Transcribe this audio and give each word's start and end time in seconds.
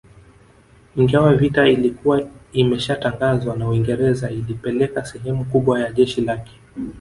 Ingawa 0.95 1.35
vita 1.35 1.69
ilikuwa 1.69 2.29
imeshatangazwa 2.53 3.55
na 3.55 3.69
Uingereza 3.69 4.29
ilipeleka 4.31 5.05
sehemu 5.05 5.45
kubwa 5.45 5.79
ya 5.79 5.91
jeshi 5.91 6.21
lake 6.21 6.51